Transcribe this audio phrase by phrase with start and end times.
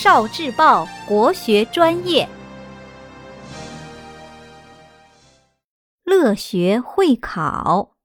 [0.00, 2.28] 少智报国学专业，
[6.04, 7.96] 乐学会考。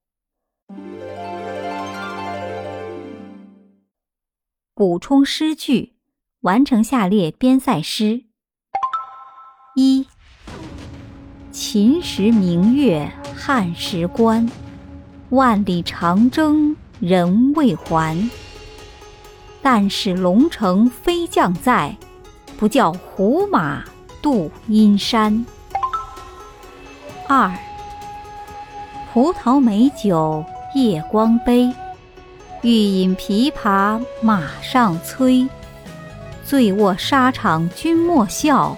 [4.73, 5.93] 补充诗句，
[6.39, 8.23] 完成下列边塞诗：
[9.75, 10.07] 一、
[11.51, 14.49] 秦时明月汉时关，
[15.29, 18.17] 万里长征人未还。
[19.63, 21.95] 但使龙城飞将在，
[22.57, 23.81] 不教胡马
[24.21, 25.45] 度阴山。
[27.29, 27.49] 二，
[29.13, 30.43] 葡萄美酒
[30.75, 31.73] 夜光杯，
[32.61, 35.47] 欲饮琵琶马上催。
[36.43, 38.77] 醉卧沙场君莫笑，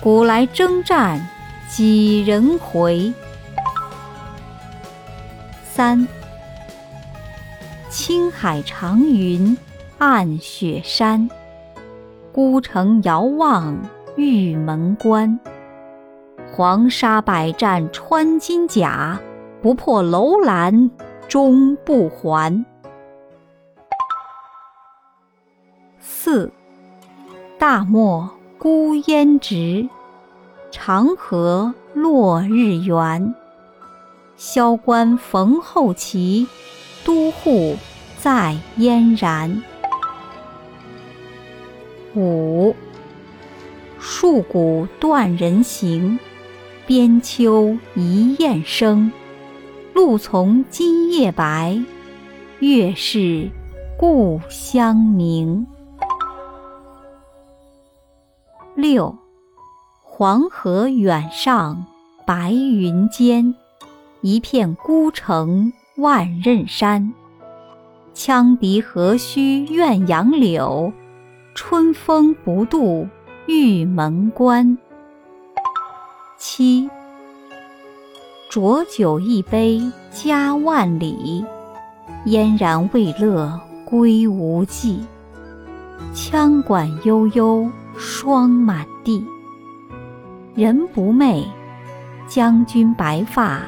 [0.00, 1.28] 古来征战
[1.68, 3.12] 几人回？
[5.72, 6.06] 三，
[7.90, 9.58] 青海长云。
[10.00, 11.28] 暗雪山，
[12.32, 13.78] 孤城遥望
[14.16, 15.38] 玉门关。
[16.50, 19.20] 黄沙百战穿金甲，
[19.60, 20.90] 不破楼兰
[21.28, 22.64] 终不还。
[25.98, 26.50] 四，
[27.58, 29.86] 大漠孤烟直，
[30.70, 33.34] 长河落日圆。
[34.38, 36.46] 萧关逢候骑，
[37.04, 37.76] 都护
[38.16, 39.62] 在燕然。
[42.14, 42.74] 五，
[44.00, 46.18] 戍鼓断人行，
[46.86, 49.12] 边秋一雁声。
[49.94, 51.78] 露从今夜白，
[52.58, 53.50] 月是
[53.98, 55.66] 故乡明。
[58.74, 59.16] 六，
[60.02, 61.84] 黄河远上
[62.26, 63.54] 白云间，
[64.20, 67.12] 一片孤城万仞山。
[68.14, 70.92] 羌笛何须怨杨柳？
[71.70, 73.06] 春风不度
[73.46, 74.76] 玉门关。
[76.36, 76.90] 七，
[78.50, 79.80] 浊酒一杯
[80.10, 81.44] 家万里，
[82.24, 85.06] 燕然未勒归无计。
[86.12, 89.24] 羌管悠悠霜满地，
[90.56, 91.44] 人不寐，
[92.26, 93.62] 将军白发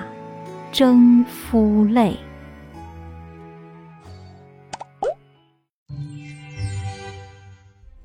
[0.72, 2.18] 征夫泪。